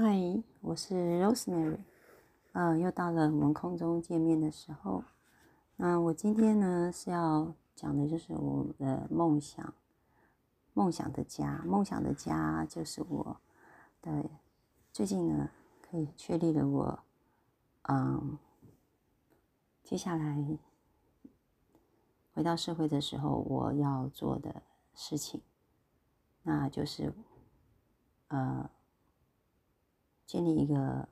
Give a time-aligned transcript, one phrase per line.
[0.00, 0.16] 嗨，
[0.60, 1.76] 我是 Rosemary，
[2.52, 5.02] 呃，又到了我们空中见面的时候。
[5.74, 9.74] 那我今天呢是要讲的就是我的梦想，
[10.72, 13.40] 梦想的家，梦想的家就是我
[14.00, 14.30] 的
[14.92, 15.50] 最近呢
[15.82, 17.00] 可以确立了我，
[17.88, 18.38] 嗯，
[19.82, 20.46] 接下来
[22.34, 24.62] 回到社会的时候我要做的
[24.94, 25.42] 事情，
[26.44, 27.12] 那就是
[28.28, 28.70] 呃。
[30.28, 31.08] 建立一个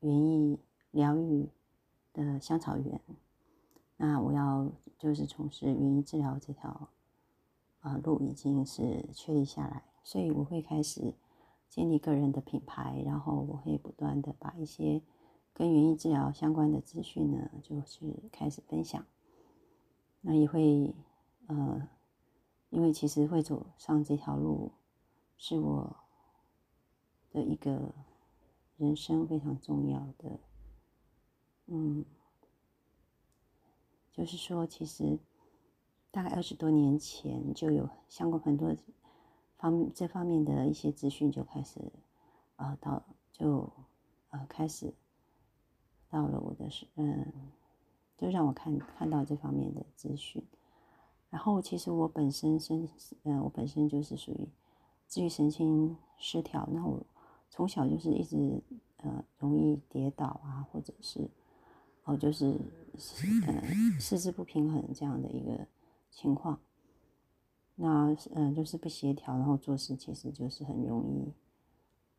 [0.00, 0.58] 园艺
[0.90, 1.48] 疗愈
[2.12, 3.00] 的香草园，
[3.96, 6.90] 那我要就是从事园艺治疗这条
[7.80, 11.14] 啊路已经是确立下来，所以我会开始
[11.70, 15.00] 建立个人的品牌，然后我会不断的把一些
[15.54, 19.02] 跟园艺治疗相关的资讯呢，就是开始分享。
[20.20, 20.94] 那也会
[21.46, 21.88] 呃，
[22.68, 24.72] 因为其实会走上这条路
[25.38, 25.96] 是我
[27.32, 27.94] 的一个。
[28.80, 30.40] 人生非常重要的，
[31.66, 32.02] 嗯，
[34.10, 35.18] 就是说，其实
[36.10, 38.74] 大概二十多年前就有相关很多
[39.58, 41.92] 方这方面的一些资讯就开始，
[42.56, 43.70] 呃，到就
[44.30, 44.94] 呃开始
[46.08, 47.30] 到了我的是嗯，
[48.16, 50.42] 就让我看看到这方面的资讯。
[51.28, 52.88] 然后，其实我本身身
[53.24, 54.48] 嗯，我本身就是属于
[55.06, 57.04] 自愈神经失调，那我。
[57.50, 58.62] 从小就是一直
[58.98, 61.28] 呃容易跌倒啊，或者是
[62.04, 62.56] 哦就是
[63.46, 63.62] 呃
[63.98, 65.66] 四肢不平衡这样的一个
[66.10, 66.60] 情况，
[67.74, 71.32] 那嗯就是不协调，然后做事其实就是很容易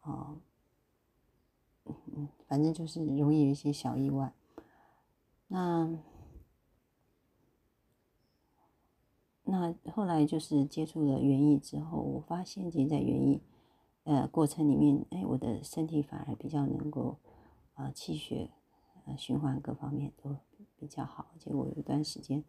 [0.01, 0.35] 啊，
[1.85, 4.33] 嗯反正就是容易有一些小意外。
[5.47, 5.97] 那
[9.43, 13.41] 那后来就是接触了园艺之后，我发现其实在园艺。
[14.03, 17.17] 呃，过程里面，哎，我的身体反而比较能够，
[17.75, 18.49] 呃，气血，
[19.05, 20.35] 呃，循环各方面都
[20.75, 21.27] 比较好。
[21.37, 22.43] 结果有一段时间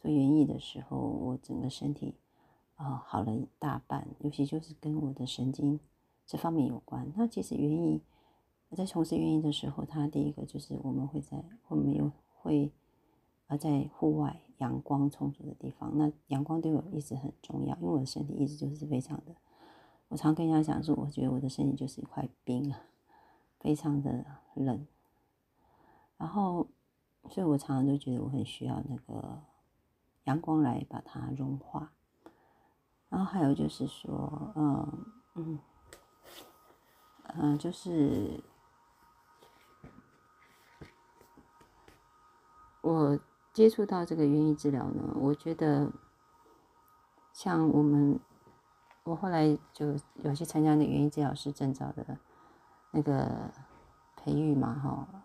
[0.00, 2.16] 做园艺的时候，我整个身体，
[2.74, 4.08] 啊，好了一大半。
[4.18, 5.78] 尤其就是跟我的神经
[6.26, 7.12] 这方面有关。
[7.14, 8.02] 那其实园艺，
[8.70, 12.72] 我在从事园艺的时候，它第一个就是我们会在我们有会，
[13.46, 15.96] 啊，在户外阳光充足的地方。
[15.96, 19.36] 那阳光对我一直很重要，因为我的身体一直就是非常的。
[20.08, 22.80] 我常跟人家讲说，我觉得我的身体就是一块冰啊，
[23.58, 24.24] 非常的
[24.54, 24.86] 冷。
[26.16, 26.68] 然后，
[27.28, 29.42] 所以我常常都觉得我很需要那个
[30.24, 31.92] 阳光来把它融化。
[33.08, 35.58] 然后还有就是说，嗯嗯
[37.34, 38.40] 嗯，就是
[42.80, 43.18] 我
[43.52, 45.92] 接触到这个园艺治疗呢，我觉得
[47.32, 48.20] 像我们。
[49.06, 49.94] 我后来就
[50.24, 52.18] 有去参加那园艺治疗师证照的
[52.90, 53.48] 那个
[54.16, 55.24] 培育嘛，哈，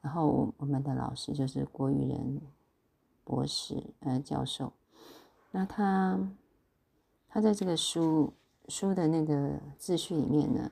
[0.00, 2.40] 然后我们的老师就是郭玉仁
[3.24, 4.72] 博士，呃，教授。
[5.50, 6.18] 那他
[7.28, 8.32] 他在这个书
[8.68, 10.70] 书的那个自序里面呢，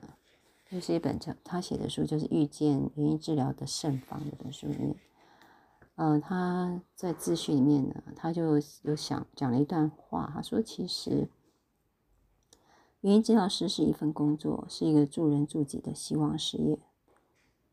[0.65, 4.95] 就是一本叫他写的书，就是《遇见园艺治疗的圣方》这本书里面，
[5.93, 11.29] 呃，他在自序里面呢，他就有想讲了一段话，他说其实。
[13.07, 16.77] 园艺治疗师是一份工作，是一个助人助己的希望事业。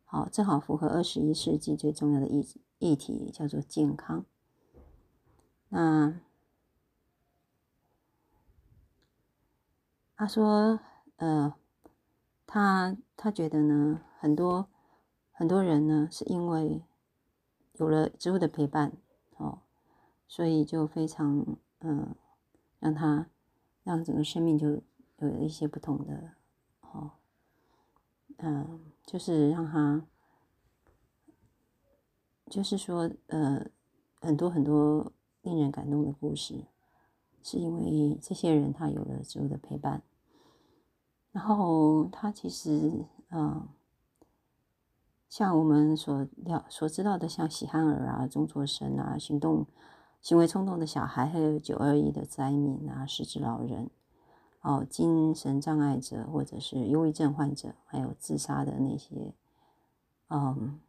[0.04, 2.46] 好，正好符合二十一世纪最重要的议
[2.78, 4.24] 议题，叫做健康。
[5.70, 6.20] 那
[10.14, 10.78] 他说，
[11.16, 11.52] 呃，
[12.46, 14.68] 他他觉得呢，很多
[15.32, 16.80] 很多人呢，是因为
[17.72, 18.92] 有了植物的陪伴，
[19.38, 19.62] 哦，
[20.28, 21.44] 所以就非常，
[21.80, 22.14] 嗯，
[22.78, 23.26] 让他
[23.82, 24.80] 让整个生命就。
[25.18, 26.32] 有一些不同的，
[26.80, 27.12] 哦，
[28.38, 30.06] 嗯，就是让他，
[32.46, 33.66] 就是说，呃，
[34.20, 36.66] 很多很多令人感动的故事，
[37.42, 40.02] 是因为这些人他有了植物的陪伴，
[41.32, 43.68] 然后他其实，嗯，
[45.28, 49.66] 像我们所了所知道的，像喜憨儿啊、中作生啊、行动
[50.20, 53.90] 行为冲动的小孩，还有九二一的灾民啊、失智老人。
[54.64, 59.34] 哦，精神障碍者，或者是忧郁症患者，还有自杀的那些，
[60.28, 60.80] 嗯，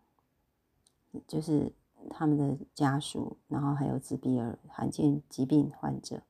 [1.28, 1.74] 就是
[2.10, 6.22] 他们的家属，然后还有自闭儿、罕见疾病患者，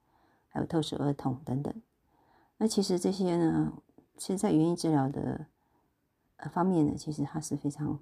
[0.50, 1.72] 还有特殊儿童等等。
[2.58, 3.74] 那其实这些呢，
[4.18, 5.46] 其实，在园艺治疗的
[6.38, 8.00] 呃方面呢，其实它是非常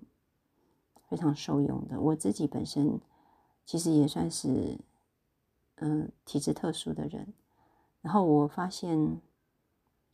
[1.10, 2.00] 非常受用的。
[2.00, 2.98] 我自己本身
[3.66, 4.80] 其实也算是
[5.76, 7.34] 嗯体质特殊的人，
[8.02, 9.20] 然后我发现。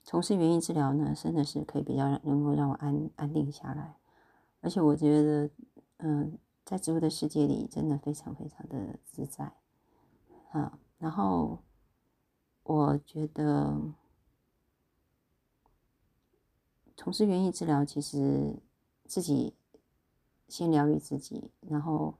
[0.03, 3.97] 从事园艺治疗呢，真的是可以比较能够让我安安定下来，
[4.61, 5.49] 而且我觉得，
[5.97, 9.53] 嗯，在植物的世界里，真的非常非常的自在，
[10.51, 11.59] 啊，然后
[12.63, 13.79] 我觉得
[16.97, 18.55] 从事园艺治疗，其实
[19.05, 19.53] 自己
[20.47, 22.15] 先疗愈自己，然后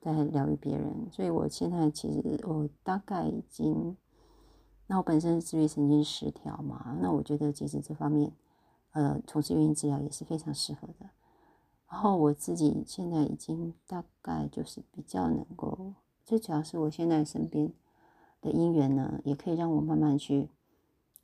[0.00, 3.96] 再疗愈别人，所以我现在其实我大概已经。
[4.86, 8.32] 那我本身是自律神经失调嘛，那我觉得其实这方面，
[8.92, 11.10] 呃，从事原因治疗也是非常适合的。
[11.88, 15.94] 然后我自己现在已经大概就是比较能够，
[16.24, 17.72] 最主要是我现在身边
[18.40, 20.50] 的因缘呢，也可以让我慢慢去，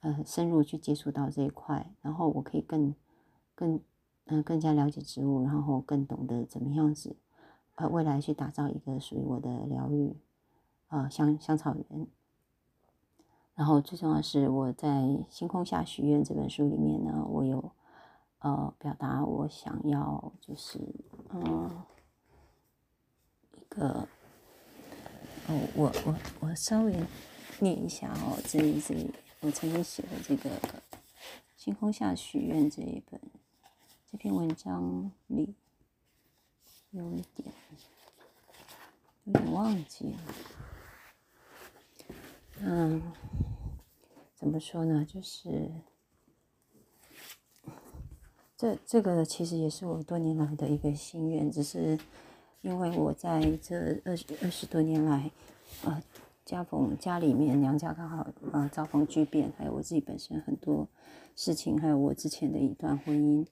[0.00, 2.94] 呃，深入去接触到这一块，然后我可以更、
[3.54, 3.80] 更、
[4.26, 7.16] 嗯，更加了解植物，然后更懂得怎么样子，
[7.74, 10.16] 呃，未来去打造一个属于我的疗愈，
[10.88, 12.06] 呃，香香草园。
[13.60, 14.88] 然后最重要是，我在
[15.28, 17.72] 《星空下许愿》这本书里面呢，我有
[18.38, 20.78] 呃表达我想要就是
[21.28, 21.70] 嗯
[23.52, 24.08] 一个
[25.46, 27.04] 哦，我我我稍微
[27.58, 30.48] 念一下哦，这里这里我曾经写的这个
[31.58, 33.20] 《星空下许愿》这一本
[34.10, 35.54] 这篇文章里
[36.92, 37.52] 有一点
[39.24, 40.18] 有点忘记了，
[42.60, 43.02] 嗯。
[44.40, 45.06] 怎么说呢？
[45.06, 45.70] 就是
[48.56, 51.98] 这这个其实也是我多年来的一个心愿，只是
[52.62, 55.30] 因为我在这二十二十多年来，
[55.84, 56.02] 呃，
[56.46, 60.88] 家逢家里面娘家刚好呃遭逢巨变，还有我自己本身很多
[61.36, 63.46] 事情，还有我之前的一段婚姻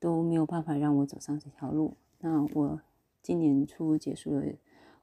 [0.00, 1.94] 都没有办法让我走上这条路。
[2.20, 2.80] 那我
[3.20, 4.40] 今年初结束了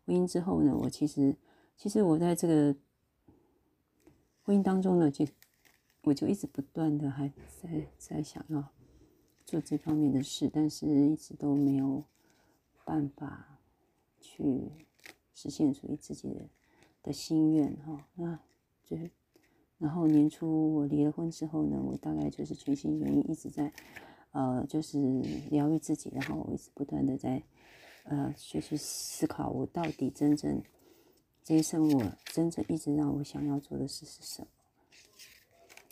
[0.07, 1.35] 婚姻之后呢，我其实
[1.77, 2.75] 其实我在这个。
[4.49, 5.27] 婚姻当中呢，就
[6.01, 7.31] 我就一直不断的还
[7.61, 8.67] 在在想要
[9.45, 12.03] 做这方面的事，但是一直都没有
[12.83, 13.59] 办法
[14.19, 14.71] 去
[15.35, 16.49] 实现属于自己的
[17.03, 18.07] 的心愿哈。
[18.15, 18.39] 那
[18.83, 19.11] 就是
[19.77, 23.71] 然后年初我离了婚之后呢，我大概就是全心全意一直在
[24.31, 24.97] 呃就是
[25.51, 27.43] 疗愈自己，然后我一直不断的在
[28.05, 30.63] 呃学习思考我到底真正。
[31.43, 34.47] 这一生，我真正一直让我想要做的事是什么？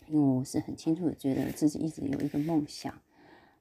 [0.06, 3.00] 因为我是很清楚的觉得自己一直有一个梦想，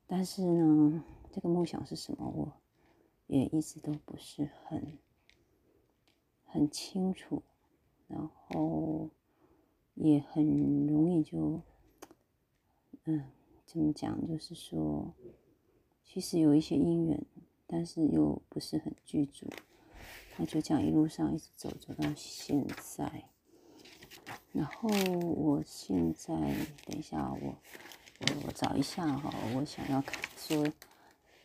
[0.06, 2.54] 但是呢，这个梦想是什么，我
[3.26, 4.98] 也一直都不是很
[6.46, 7.42] 很清楚，
[8.08, 9.10] 然后
[9.96, 11.62] 也很容易就，
[13.06, 13.26] 嗯，
[13.66, 14.26] 怎么讲？
[14.28, 15.14] 就是说，
[16.06, 17.26] 其实有一些因缘，
[17.66, 19.48] 但是又不是很具足。
[20.38, 23.26] 那就这样一路上一直走走到现在，
[24.52, 24.88] 然后
[25.20, 26.36] 我现在
[26.86, 27.58] 等一下我
[28.20, 30.68] 我我找一下哈，我想要看说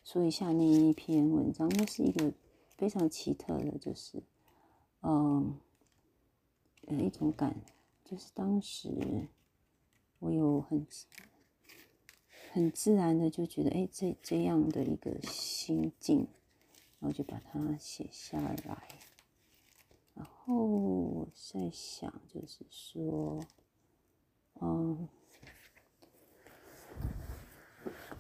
[0.05, 2.33] 说一下那一篇文章，那是一个
[2.77, 4.23] 非常奇特的，就是
[5.01, 5.59] 嗯
[6.87, 7.57] 呃一种感，
[8.05, 9.27] 就是当时
[10.19, 10.87] 我有很
[12.53, 16.29] 很自然的就觉得哎这这样的一个心境。
[17.03, 18.87] 然后就把它写下来，
[20.15, 23.45] 然后我在想，就是说，
[24.61, 25.09] 嗯，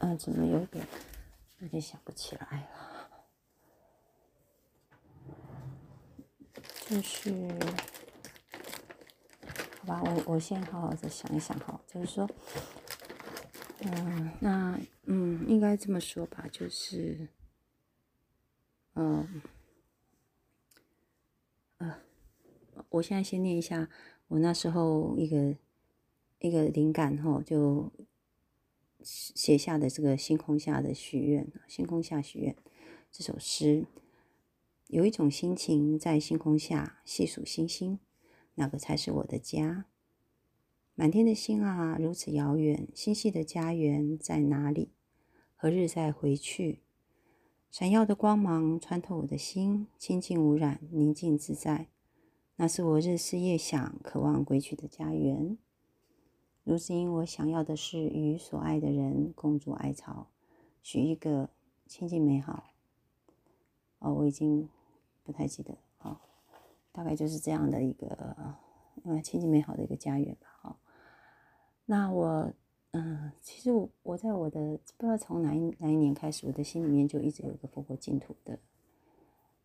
[0.00, 0.84] 嗯，怎么有点
[1.60, 3.08] 有点想不起来了？
[6.84, 7.30] 就是，
[9.78, 12.28] 好吧，我我先好好的想一想哈，就是说，
[13.82, 17.28] 嗯，那嗯，应该这么说吧，就是。
[18.94, 19.42] 嗯，
[21.78, 21.96] 呃，
[22.90, 23.88] 我现在先念一下
[24.28, 25.56] 我那时候一个
[26.40, 27.90] 一个灵感哈，就
[29.02, 32.54] 写下的这个星空下的许愿，星空下许愿
[33.10, 33.86] 这首诗，
[34.88, 37.98] 有一种心情在星空下细数星星，
[38.56, 39.86] 哪个才是我的家？
[40.94, 44.92] 满天的星啊，如此遥远，星系的家园在哪里？
[45.56, 46.82] 何日再回去？
[47.72, 51.86] 闪耀的光芒穿透我的心，清净无染，宁静自在。
[52.56, 55.56] 那是我日思夜想、渴望归去的家园。
[56.64, 60.26] 如今，我想要的是与所爱的人共筑爱巢，
[60.82, 61.48] 许一个
[61.86, 62.64] 清净美好。
[64.00, 64.68] 哦，我已经
[65.22, 65.78] 不太记得。
[66.00, 66.18] 哦，
[66.92, 68.36] 大概就是这样的一个
[69.04, 70.46] 呃清净美好的一个家园吧。
[70.60, 70.78] 好，
[71.86, 72.52] 那我。
[72.92, 78.58] 嗯，其实我我在我的不知道从哪一哪一年开始，我的心里面就一直有一个佛国净土的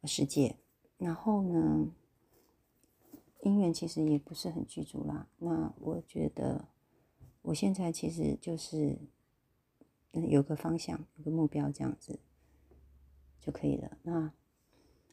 [0.05, 0.55] 世界。
[0.97, 1.91] 然后呢，
[3.41, 5.27] 因缘其实也不是很具足啦。
[5.37, 6.69] 那我觉得
[7.41, 8.97] 我现在其实就是
[10.13, 12.19] 嗯有个方向，有个目标这样子
[13.41, 13.97] 就可以了。
[14.03, 14.31] 那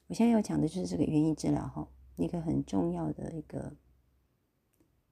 [0.06, 3.76] 我现在要讲的就是这个原因治疗哈，一个很重要的一个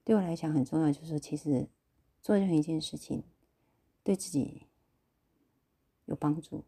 [0.05, 1.67] 对我来讲很重要，就是说其实
[2.23, 3.21] 做任何一件事情
[4.01, 4.67] 对自己
[6.05, 6.63] 有帮助，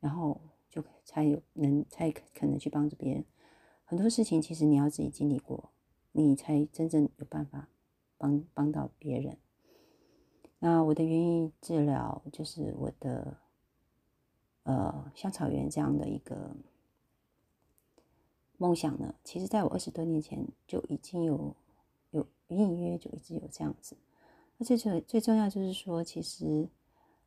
[0.00, 3.24] 然后就才有能才可能去帮助别人。
[3.84, 5.70] 很多事情其实你要自己经历过，
[6.12, 7.68] 你才真正有办法
[8.16, 9.36] 帮帮到别人。
[10.60, 13.36] 那我的园艺治疗就是我的
[14.62, 16.56] 呃香草园这样的一个
[18.56, 19.14] 梦想呢。
[19.22, 21.54] 其实在我二十多年前就已经有
[22.12, 23.94] 有隐隐约约就一直有这样子。
[24.58, 26.68] 而且最最重要就是说，其实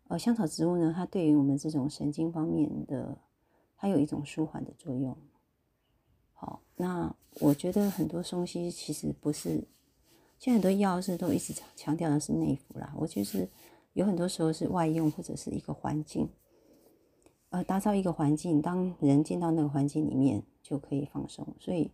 [0.07, 3.17] 呃香草植物呢，它对于我们这种神经方面的，
[3.77, 5.15] 它有一种舒缓的作用。
[6.33, 9.67] 好，那我觉得很多东西其实不是，
[10.39, 12.93] 现在很多药是都一直强强调的是内服啦。
[12.97, 13.47] 我就是
[13.93, 16.29] 有很多时候是外用或者是一个环境，
[17.49, 21.45] 呃，打造一个环境，当人进到那个环境里面就可以放松。
[21.59, 21.91] 所以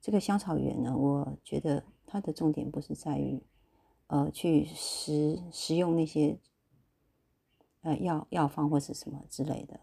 [0.00, 3.40] 这个香草园呢，我觉得它的重点不是在于，
[4.06, 6.38] 呃，去食食用那些，
[7.82, 9.80] 呃药药方或是什么之类的。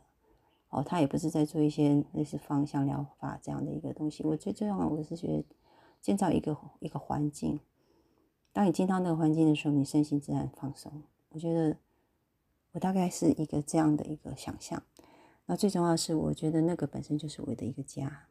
[0.70, 4.24] 哦，他也不是在做一些类似芳香疗法这样的一个东西。
[4.24, 5.44] 我最重要，我是觉得
[6.00, 7.60] 建造一个一个环境。
[8.54, 11.02] 当你进到那个环境的时候，你身心自然放松。
[11.30, 11.78] 我觉得
[12.74, 14.84] 我大概是一个这样的一个想象。
[15.48, 18.28] 那最重要是，我觉得那个本身就是我的一个家。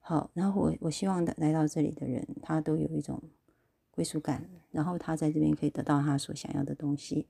[0.00, 3.22] 好，然后我我希望来到这里的人，他都有一种
[3.96, 7.26] 归属感，然后他在这边可以得到他所想要的东西。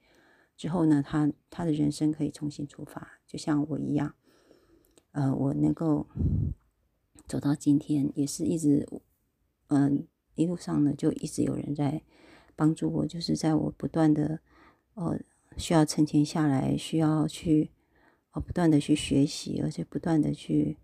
[0.57, 4.15] 之后呢，他他的人生可以重新出发，就像我一样，
[5.13, 6.09] 呃，我能够
[7.29, 8.89] 走到今天，也是一直，
[9.69, 12.03] 嗯，一路上呢，就一直有人在
[12.57, 14.41] 帮助我，就是在我不断的，
[14.95, 15.21] 呃，
[15.57, 17.71] 需要沉潜下来，需要去，
[18.33, 20.79] 呃，不断的去学习，而且不断的去，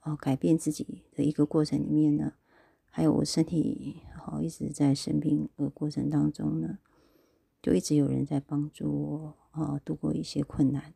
[0.00, 2.34] 呃，改变自己的一个过程里面呢，
[2.92, 6.78] 还有我身体好一直在生病的过程当中呢。
[7.60, 10.92] 就一直有人在帮助我啊，度过一些困难，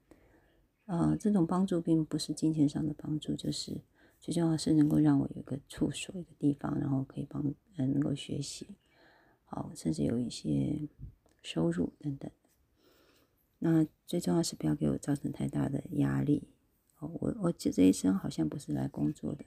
[0.87, 3.81] 呃，这种帮助并不是金钱上的帮助，就是
[4.19, 8.67] 最重要是能够让我有一个处所、一个地方，然后可以帮呃能够学习，
[9.45, 10.89] 好，甚至有一些
[11.41, 12.29] 收入等等。
[13.61, 16.49] 那最重要是不要给我造成太大的压力。
[16.99, 19.45] 我我这这一生好像不是来工作的，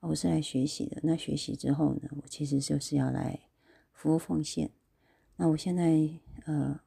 [0.00, 1.00] 我是来学习的。
[1.02, 3.40] 那学习之后呢，我其实就是要来
[3.92, 4.70] 服务奉献。
[5.36, 6.08] 那我现在
[6.46, 6.80] 呃，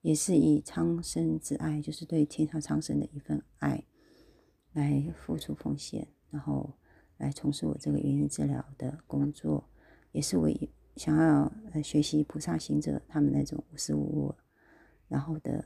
[0.00, 3.84] 也是以苍生之爱，就是对天下苍生的一份爱，
[4.72, 6.74] 来付出奉献，然后
[7.16, 9.68] 来从事我这个原因治疗的工作，
[10.12, 10.50] 也是我
[10.96, 14.38] 想要呃学习菩萨行者他们那种无私无我，
[15.08, 15.64] 然后的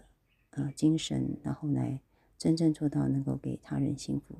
[0.51, 2.01] 呃精神，然后来
[2.37, 4.37] 真正做到能够给他人幸福，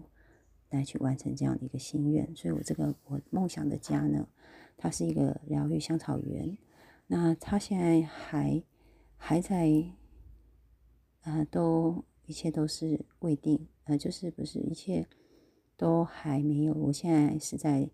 [0.71, 2.35] 来去完成这样的一个心愿。
[2.35, 4.29] 所以我这个我梦想的家呢，
[4.77, 6.57] 它是一个疗愈香草园。
[7.07, 8.63] 那他现在还
[9.17, 9.93] 还在，
[11.21, 15.07] 呃，都一切都是未定，呃，就是不是一切
[15.77, 16.73] 都还没有。
[16.73, 17.91] 我现在是在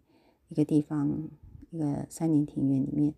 [0.49, 1.29] 一个地方，
[1.71, 3.13] 一个三年庭院里面，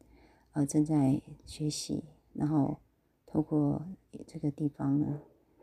[0.53, 2.79] 呃，正在学习，然后
[3.27, 3.87] 透过
[4.27, 5.21] 这个地方呢，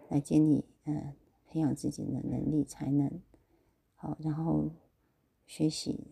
[0.10, 1.16] 来建立，呃，
[1.48, 3.20] 培养自己的能力才能，
[4.02, 4.72] 好，然后
[5.46, 6.08] 学习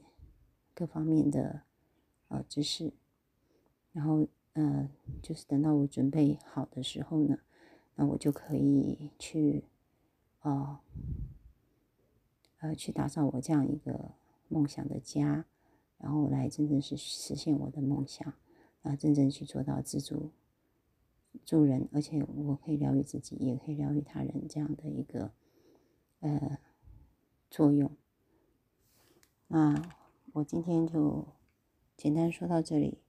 [0.73, 1.61] 各方面的
[2.27, 2.91] 呃知识。
[3.93, 4.89] 然后，呃，
[5.23, 7.39] 就是等到我准备好的时候呢，
[7.95, 9.63] 那我就可以去，
[10.41, 10.79] 哦，
[12.59, 14.11] 呃，去打造我这样一个
[14.49, 15.45] 梦想的家，
[15.97, 18.33] 然后来真正是实现我的梦想，
[18.81, 20.31] 啊，真正去做到自助
[21.45, 25.31] 助人，而且我可以疗愈自己，也可以疗愈他人这样的一个
[26.19, 26.59] 呃
[27.49, 27.91] 作用。
[29.47, 29.81] 那
[30.33, 31.25] 我今天就
[31.95, 32.99] 简单说到这里。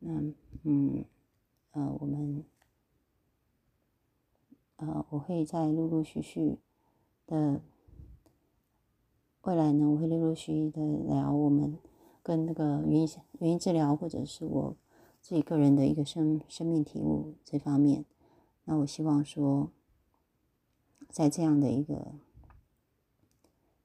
[0.00, 0.22] 那
[0.62, 1.04] 嗯
[1.72, 2.44] 呃，我们
[4.76, 6.58] 呃，我会在陆陆续续
[7.26, 7.60] 的
[9.42, 11.78] 未来呢，我会陆陆续续的聊我们
[12.22, 13.08] 跟那个原因
[13.40, 14.76] 原因治疗，或者是我
[15.20, 18.04] 自己个人的一个生生命体悟这方面。
[18.64, 19.72] 那我希望说，
[21.08, 22.12] 在这样的一个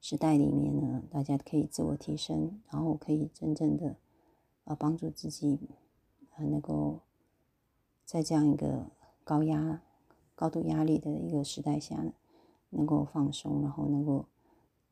[0.06, 3.96] 时代里面呢，大家可以自我提升，然后可以真正的
[4.64, 5.58] 呃帮助自己。
[6.28, 7.00] 很能够
[8.04, 8.90] 在这样一个
[9.24, 9.80] 高压、
[10.34, 12.04] 高度压力的一个时代下，
[12.68, 14.26] 能够放松，然后能够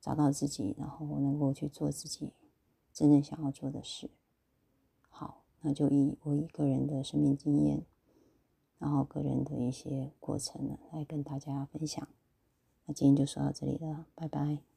[0.00, 2.33] 找到自己，然后能够去做自己
[2.90, 4.09] 真正想要做的事。
[5.11, 7.85] 好，那就以我一个人的生命经验，
[8.78, 12.09] 然后个人的一些过程呢，来跟大家分享。
[12.87, 14.72] 那今天就说到这里了，拜拜。